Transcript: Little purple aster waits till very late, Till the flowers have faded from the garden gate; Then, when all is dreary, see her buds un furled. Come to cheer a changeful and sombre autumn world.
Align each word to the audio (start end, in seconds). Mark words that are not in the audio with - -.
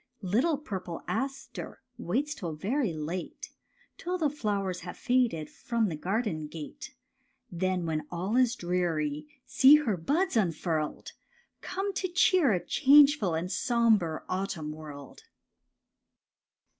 Little 0.23 0.57
purple 0.57 1.03
aster 1.07 1.79
waits 1.99 2.33
till 2.33 2.53
very 2.53 2.91
late, 2.91 3.51
Till 3.99 4.17
the 4.17 4.31
flowers 4.31 4.79
have 4.79 4.97
faded 4.97 5.47
from 5.47 5.89
the 5.89 5.95
garden 5.95 6.47
gate; 6.47 6.95
Then, 7.51 7.85
when 7.85 8.07
all 8.09 8.35
is 8.35 8.55
dreary, 8.55 9.27
see 9.45 9.75
her 9.75 9.97
buds 9.97 10.35
un 10.35 10.53
furled. 10.53 11.11
Come 11.61 11.93
to 11.93 12.07
cheer 12.07 12.51
a 12.51 12.65
changeful 12.65 13.35
and 13.35 13.51
sombre 13.51 14.23
autumn 14.27 14.71
world. 14.71 15.25